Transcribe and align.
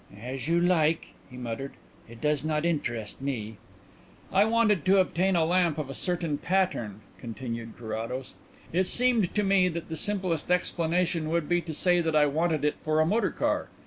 "As 0.19 0.47
you 0.47 0.59
like," 0.59 1.13
he 1.29 1.37
muttered. 1.37 1.73
"It 2.09 2.19
does 2.21 2.43
not 2.43 2.65
interest 2.65 3.21
me." 3.21 3.57
"I 4.33 4.45
wanted 4.45 4.83
to 4.85 4.97
obtain 4.97 5.35
a 5.35 5.45
lamp 5.45 5.77
of 5.77 5.91
a 5.91 5.93
certain 5.93 6.39
pattern," 6.39 7.01
continued 7.19 7.73
Carrados. 7.77 8.33
"It 8.73 8.87
seemed 8.87 9.35
to 9.35 9.43
me 9.43 9.67
that 9.67 9.89
the 9.89 9.95
simplest 9.95 10.49
explanation 10.49 11.29
would 11.29 11.47
be 11.47 11.61
to 11.61 11.73
say 11.75 12.01
that 12.01 12.15
I 12.15 12.25
wanted 12.25 12.65
it 12.65 12.77
for 12.83 12.99
a 12.99 13.05
motor 13.05 13.29
car. 13.29 13.67